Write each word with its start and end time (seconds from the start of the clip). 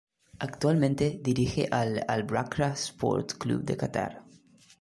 Actualmente 0.39 1.19
dirige 1.21 1.67
al 1.69 2.03
Al-Wakrah 2.07 2.73
Sport 2.73 3.33
Club 3.37 3.63
de 3.63 3.77
Qatar. 3.77 4.23